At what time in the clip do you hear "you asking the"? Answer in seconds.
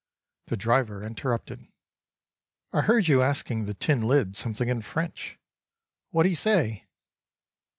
3.07-3.75